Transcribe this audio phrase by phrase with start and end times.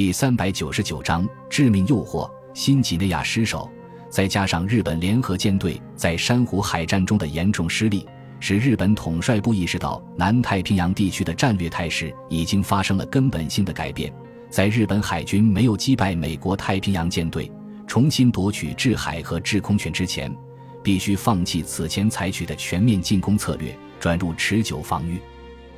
[0.00, 3.70] 第三百九十九章致命诱惑：新几内亚失守，
[4.08, 8.06] 再加上日本联合舰队在珊瑚海战中的严重失利，
[8.40, 14.10] 使日本统帅部意识到南太平洋地区的战略态势已经发生了根本性的改变。
[14.48, 17.52] 在日本海军没有击败美国太平洋舰队，
[17.86, 20.34] 重新夺取制海和制空权之前，
[20.82, 25.18] 必须放弃此前采取的全面进攻策略，转入持久防御。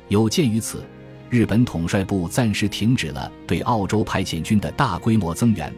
[0.07, 0.81] 有鉴于此，
[1.33, 5.73] 日本统帅部暂时停止了对澳洲派遣军的大规模增援，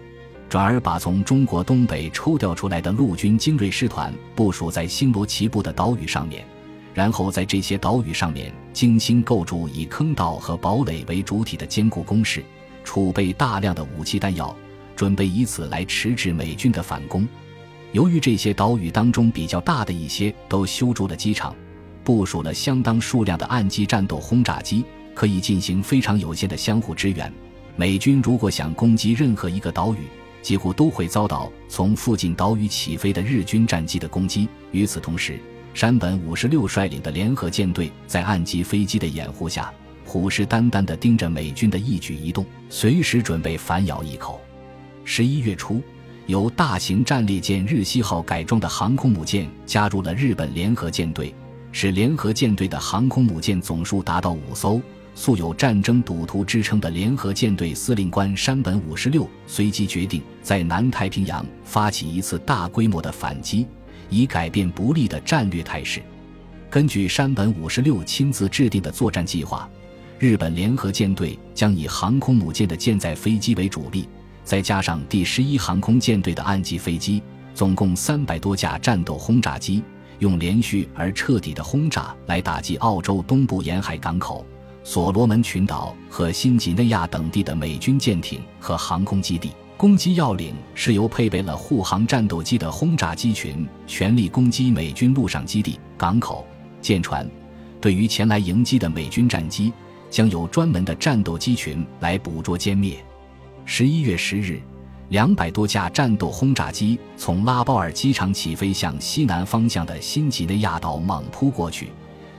[0.50, 6.46] 转而把从中国东北抽调出来的陆军精锐师团部署在星罗棋布的岛屿上面，
[6.94, 12.44] 然后在这些岛屿上面精心构筑以坑道和堡垒为主体的坚固工事，
[12.84, 14.54] 储备大量的武器弹药，
[14.94, 17.26] 准备以此来迟滞美军的反攻。
[17.94, 21.56] 由于这些岛屿当中比较大的一些都修筑了机场，
[22.04, 24.84] 部署了相当数量的岸基战斗轰炸机。
[25.16, 27.34] 可以进行非常有限的相互支援。
[27.76, 30.00] 美军如果想攻击任何一个岛屿，
[30.42, 34.48] 几乎都会遭到从附近岛屿起飞的日军战机的攻击。
[34.72, 35.40] 与此同时，
[35.74, 39.74] 山本五十六率领的联合舰队在岸基飞机的掩护下，
[40.06, 44.40] 虎视眈眈地盯着美军的一举一动，随时准备反咬一口。
[45.04, 45.82] 十一月初，
[46.28, 51.34] 由大型战列舰日西号改装的航空母舰加入了日本联合舰队，
[51.72, 54.80] 使联合舰队的航空母舰总数达到五艘。
[55.16, 63.66] 素有战争赌徒之称的联合舰队司令官山本五十六随即决定在南太平洋发起一次大规模的反击，
[64.10, 66.04] 以改变不利的战略态势。
[66.70, 69.70] 根据山本五十六亲自制定的作战计划，
[70.20, 74.10] 日本联合舰队将以航空母舰的舰载飞机为主力，
[74.44, 79.82] 再加上第十一航空舰队的岸基飞机，总共三百多架战斗轰炸机，
[80.20, 84.46] 用连续而彻底的轰炸来打击澳洲东部沿海港口。
[84.86, 96.46] 所罗门群岛和新几内亚等地的美军舰艇和航空基地，攻击要领是由配备了护航战斗机的轰炸机群全力攻击美军陆上基地、港口、
[96.84, 97.28] 舰船。
[97.82, 99.74] 对于前来迎击的美军战机，
[100.12, 103.04] 将有专门的战斗机群来捕捉歼灭。
[103.66, 104.62] 十一月十日，
[105.10, 111.90] 两百多架战斗轰炸机从拉包尔机场起飞，向西南方向的新几内亚岛猛扑过去。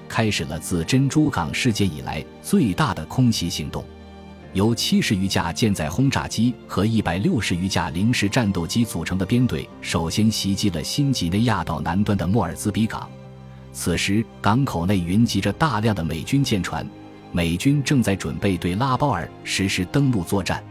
[0.09, 3.85] 开始了自珍珠港事件以来最大的空袭行动，
[4.53, 13.09] 由七十余架舰载轰炸机和一百六十余架零式战斗机组成的编队，首先袭击了新几内亚岛南端的莫尔兹比港。
[13.73, 16.89] 此时，港口内云集着大量的美军舰船，
[17.33, 20.65] 美军正在准备对拉包尔实施登陆作战。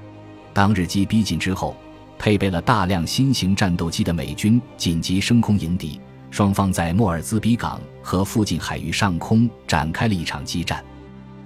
[0.54, 1.76] 当日机逼近之后，
[2.18, 6.00] 配备了大量新型战斗机的美军紧急升空迎敌。
[6.36, 10.84] 双方在莫尔兹比港和附近海域上空展开了一场激战，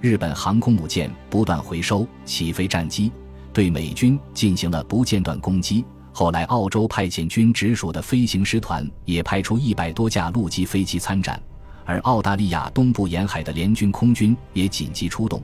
[0.00, 3.12] 日本航空母舰不断回收起飞战机，
[3.52, 5.84] 对美军进行了不间断攻击。
[6.10, 11.40] 后来，澳洲派遣军直属的飞行师团也派出一百多架陆基飞机参战，
[11.84, 15.40] 而澳大利亚东部沿海的联军空军也紧急出动，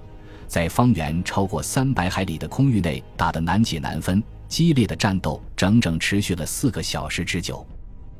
[0.48, 7.64] 在方圆超过三百海里的空域内打得难解难分，激烈的战斗整整持续了四个小时之久。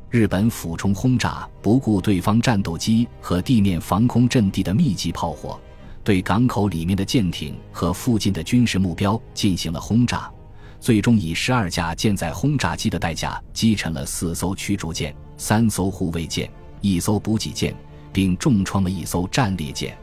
[0.09, 5.61] 日本俯冲轰炸，不顾对方战斗机和地面防空阵地的密集炮火，
[6.05, 10.31] 对港口里面的舰艇和附近的军事目标进行了轰炸。
[10.78, 16.49] 最终以十二架舰载轰炸机的代价，击沉了四艘驱逐舰、三艘护卫舰、
[16.81, 17.75] 一艘补给舰，
[18.12, 19.99] 并重创了一艘战列舰。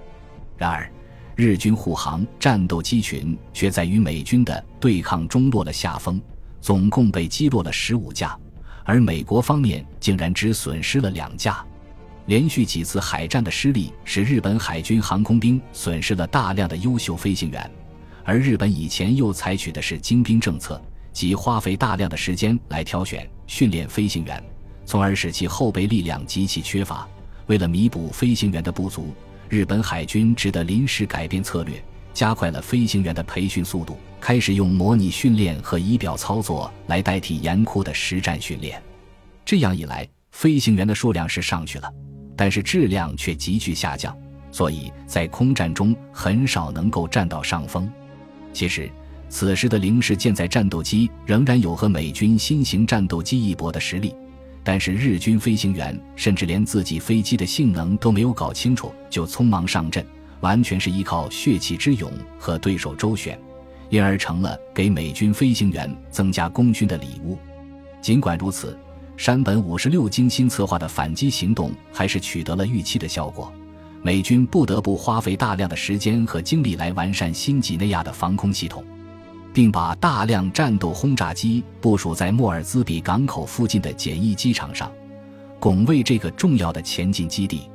[0.57, 0.91] 然而，
[1.35, 6.21] 日军护航战斗机群却在与美军的对抗中落了下风，
[6.59, 8.37] 总共被击落了十五架。
[8.83, 11.63] 而美国方面竟然只损失了两架，
[12.25, 17.71] 连续几次海战的失利使日本海军航空兵损失了大量的优秀飞行员，
[18.23, 24.43] 而日本以前又采取的是精兵政策，即花费大量的时间来挑选、训练飞行员，
[24.85, 27.07] 从而使其后备力量极其缺乏。
[27.47, 29.13] 为了弥补飞行员的不足，
[29.49, 31.83] 日本海军只得临时改变策略，
[32.13, 33.97] 加快了飞行员的培训速度。
[34.23, 38.81] 开始用模拟训练和仪表操作来代替严酷的实战训练，
[39.43, 41.93] 这样一来，飞行员的数量是上去了，
[42.33, 44.17] 但是质量却急剧下降，
[44.49, 47.91] 所以在空战中很少能够占到上风。
[48.53, 48.89] 其实，
[49.27, 54.15] 此时的零式舰载战斗机仍然有和美军新型战斗机一搏的实力，
[54.63, 60.07] 但是日军飞行员甚至连自己飞机的性能都没有搞清楚就匆忙上阵，
[60.39, 62.09] 完全是依靠血气之勇
[62.39, 63.37] 和对手周旋。
[63.89, 67.37] 因而成了给美军飞行员增加功勋的礼物。
[68.01, 68.77] 尽管如此，
[69.17, 73.51] 山本五十六精心策划的反击行动还是取得了预期的效果。
[74.01, 78.83] 美军不得不花费大量的时间和精力来完善新几内亚的防空系统。
[79.53, 84.91] 并把大量战斗轰炸机部署在莫尔兹比港口附近的简易机场上，
[85.59, 87.69] 拱卫这个重要的前进基地。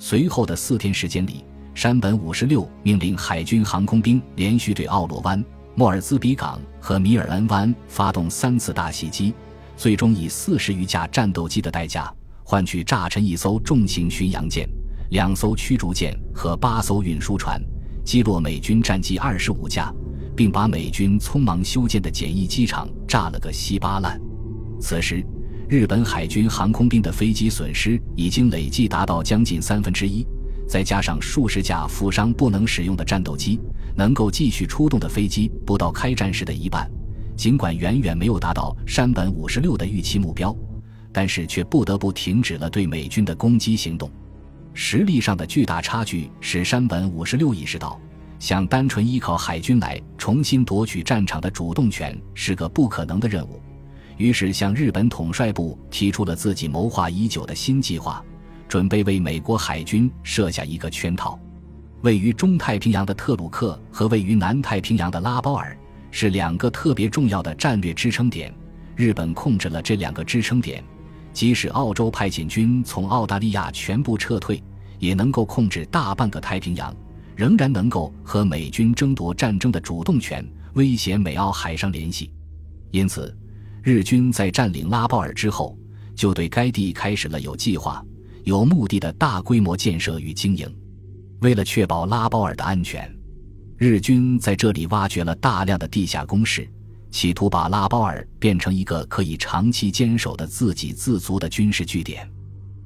[0.00, 5.42] 随后的四天时间里，山本五十六命令海军航空兵连续对奥罗湾、
[5.74, 9.32] 莫尔兹比港和米尔恩湾发动三次大袭击，
[9.76, 12.12] 最终以四十余架战斗机的代价，
[12.44, 14.68] 换取炸沉一艘重型巡洋舰、
[15.10, 17.60] 两艘驱逐舰和八艘运输船，
[18.04, 19.92] 击落美军战机二十五架，
[20.36, 24.20] 并把美军匆忙修建的简易机场炸了个稀巴烂。
[24.78, 25.24] 此时，
[25.68, 30.26] 日本海军航空兵的飞机损失已经累计达到将近三分之一。
[30.72, 33.60] 再加上数十架负伤不能使用的战斗机，
[33.94, 36.90] 能够继续出动的飞机不到开战时的一半。
[37.36, 40.56] 尽管远远没有达到山本五十六的预期目标，
[41.12, 44.10] 但是却不得不停止了对美军的攻击行动。
[44.72, 48.00] 实力上的巨大差距使山本五十六意识到，
[48.38, 53.60] 想单纯依靠海军来重新夺取战场的主动权是个不可能的任务。
[54.16, 58.24] 于是向日本统帅部提出了自己谋划已久的新计划。
[58.72, 61.38] 准备为美国海军设下一个圈套，
[62.00, 65.76] 位于中太平洋的特鲁克和位于南太平洋的拉包尔
[66.10, 68.50] 是两个特别重要的战略支撑点。
[68.96, 70.82] 日本控制了这两个支撑点，
[71.34, 74.58] 即使澳洲派遣军从澳大利亚全部撤退，
[74.98, 76.96] 也能够控制大半个太平洋，
[77.36, 80.42] 仍然能够和美军争夺战争的主动权，
[80.72, 82.32] 威胁美澳海上联系。
[82.90, 83.36] 因此，
[83.82, 85.76] 日军在占领拉包尔之后，
[86.14, 88.02] 就对该地开始了有计划。
[88.44, 90.68] 有目的的大规模建设与经营，
[91.40, 93.08] 为了确保拉包尔的安全，
[93.76, 96.68] 日军在这里挖掘了大量的地下工事，
[97.10, 102.28] 企图把拉包尔变成一个可以长期坚守的自给自足的军事据点。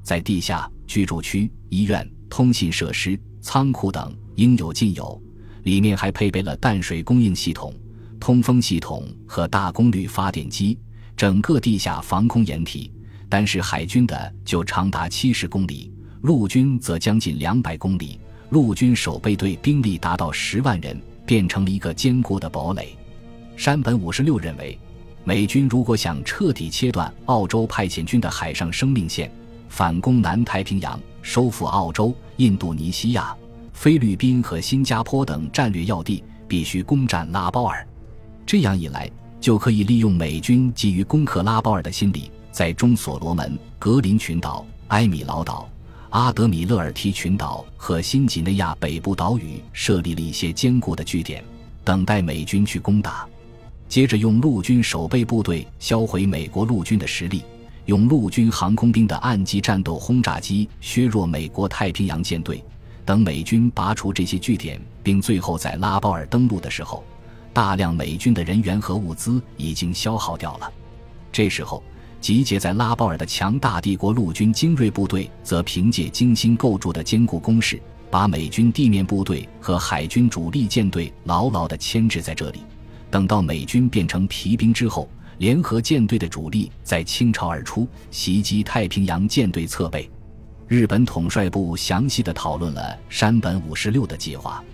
[0.02, 5.20] 在地下居住区、医院、通信设施、仓库等应有尽有，
[5.62, 7.74] 里面还配备了淡水供应系统、
[8.20, 10.78] 通风系统和大功率发电机，
[11.16, 12.92] 整个地下防空掩体。
[13.28, 15.92] 单是海军的就长达七十公里，
[16.22, 18.20] 陆军则将近两百公里。
[18.50, 22.96] 陆军守备队兵力达到十万人，变成了一个坚固的堡垒。
[23.56, 24.78] 山本五十六认为，
[25.24, 29.28] 美军如果想彻底切断澳洲派遣军的海上生命线，
[29.68, 33.36] 反攻南太平洋，收复澳洲、印度尼西亚、
[33.72, 37.84] 菲律宾和新加坡等战略要地，必须攻占拉包尔。
[38.46, 42.30] 这样一来，就可以利用美军急于攻克拉包尔的心理。
[42.56, 45.68] 在中所罗门、格林群岛、埃米劳岛、
[46.08, 51.44] 阿德米勒尔提群岛和新几内亚北部岛屿设立了一些坚固的据点，
[51.84, 53.28] 等待美军去攻打。
[53.90, 57.42] 接着，用陆军守备部队销毁美国陆军的实力，
[57.84, 62.64] 用陆军航空兵的岸基战斗轰炸机削弱美国太平洋舰队。
[63.04, 67.04] 等美军拔除这些据点，并最后在拉包尔登陆的时候，
[67.52, 70.72] 大量美军的人员和物资已经消耗掉了。
[71.30, 71.82] 这时候。
[72.20, 77.80] 集结在拉包尔的强大帝国陆军精锐部队，则凭借精心构筑的坚固工事，
[78.10, 82.60] 把美军地面部队和海军主力舰队牢牢地牵制在这里。
[83.10, 85.08] 等到美军变成疲兵之后，
[85.38, 90.10] 联合舰队的主力再倾巢而出，袭击太平洋舰队侧背。
[90.66, 94.64] 日本统帅部详细的讨论了山本五十六的计划，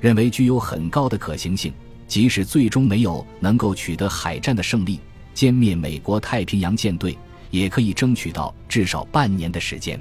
[0.00, 1.72] 认为具有很高的可行性，
[2.06, 5.00] 即使最终没有能够取得海战的胜利。
[5.40, 7.16] 歼灭美国太平洋舰队
[7.50, 9.98] 也可以争取到至少半年的时间，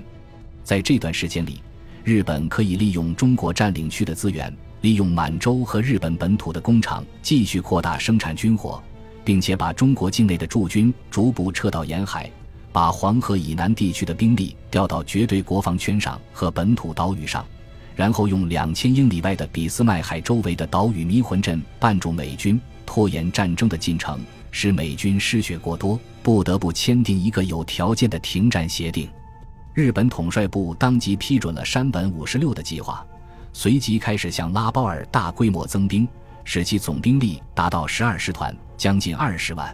[0.65, 1.62] 在这段时间里，
[2.03, 8.84] 日本可以利用中国占领区的资源，利用满洲和日本本土的工厂继续扩大生产军火，
[9.24, 12.29] 并且把中国境内的驻军逐步撤到沿海，
[12.74, 17.46] 把黄河以南地区的兵力调到绝对国防圈上和本土岛屿上，
[17.96, 24.19] 然后用两千英里外的俾斯麦海周围的岛屿迷魂阵绊住美军，拖延战争的进程。
[24.51, 29.10] 使美军失血过多，不得不签订一个有条件的停战协定。
[29.74, 33.06] 日本统帅部当即批准了山本五十六的计划，
[33.53, 36.08] 随即开始向拉包尔大规模增兵，
[36.44, 39.74] 使其总兵力达到十二师团，将近二十万。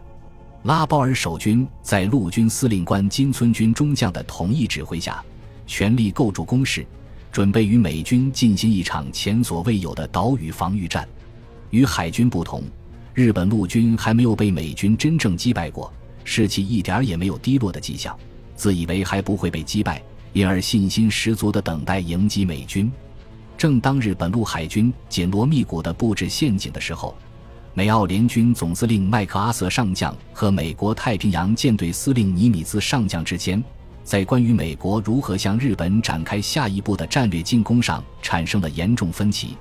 [0.64, 5.24] 拉包尔守军在陆军司令官金村军中将的统一指挥下，
[5.66, 6.86] 全力构筑工事，
[7.32, 11.08] 准备与美军进行一场前所未有的岛屿防御战。
[11.72, 12.64] 与海军不同。
[13.16, 15.90] 日本陆军还没有被美军真正击败过，
[16.26, 18.14] 士气一点也没有低落的迹象，
[18.58, 20.04] 自以为还不会被击败，
[20.34, 22.92] 因而信心十足地等待迎击美军。
[23.58, 27.16] 正当日本陆海军紧锣密鼓地布置陷阱的时候，
[27.74, 33.64] 美澳联军总司令麦克阿瑟上将和美国太平洋舰队司令尼米兹上将之间，
[34.04, 39.56] 在关于美国如何向日本展开下一步的战略进攻上产生了严重分歧。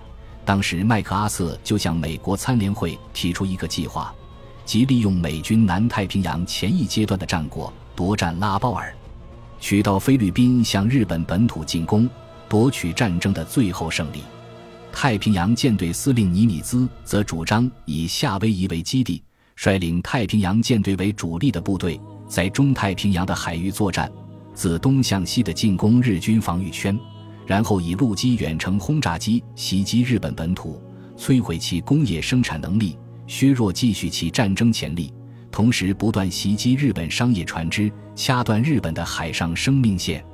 [0.45, 4.15] 当时麦克阿瑟就向美国参联会提出一个计划，
[4.65, 8.95] 即利用美军南太平洋前一阶段的战果夺占拉包尔，
[9.59, 12.09] 取到菲律宾向日本本土进攻，
[12.49, 14.23] 夺取战争的最后胜利。
[14.93, 19.23] 太平洋舰队司令尼米兹则主张以夏威夷为基地，
[19.57, 24.11] 率领太平洋舰队为主力的部队在中太平洋的海域作战，
[24.55, 26.99] 自东向西的进攻日军防御圈。
[27.47, 30.81] 然后以陆基远程轰炸机袭击日本本土，
[31.17, 35.13] 摧毁其工业生产能力，削弱继续其战争潜力，
[35.51, 40.25] 同时不断袭击日本商业船只，掐断日本的海上生命线。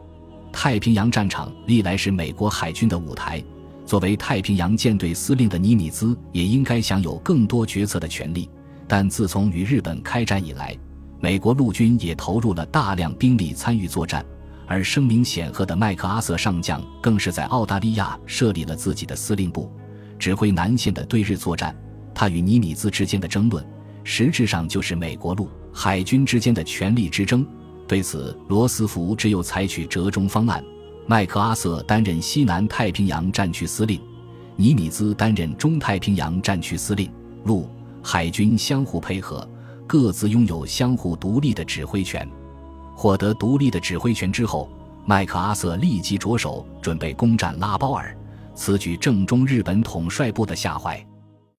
[0.53, 3.43] 太平洋战场历来是美国海军的舞台，
[3.87, 8.49] 作为太平洋舰队司令的尼米兹也应该享有更多决策的权利。
[8.89, 10.77] 但自从与日本开战以来，
[11.21, 14.25] 美国陆军也投入了大量兵力参与作战。
[14.71, 19.69] 而声名显赫的麦克阿瑟上将更是在澳大利亚设立了自己的司令部，
[20.17, 21.77] 指挥南线的对日作战。
[22.15, 23.67] 他与尼米兹之间的争论，
[24.05, 27.45] 实质上就是美国陆海军之间的权力之争。
[27.89, 30.65] 对此，罗斯福只有采取折中方案：
[31.05, 34.01] 麦克阿瑟担任西南太平洋战区司令，
[34.55, 37.11] 尼米兹担任中太平洋战区司令，
[37.43, 37.69] 陆
[38.05, 39.45] 海军相互配合，
[39.85, 42.25] 各自拥有相互独立的指挥权。
[43.01, 44.69] 获得独立的指挥权之后，
[45.07, 48.15] 麦克阿瑟立即着手准备攻占拉包尔，
[48.55, 51.03] 此举正中日本统帅部的下怀。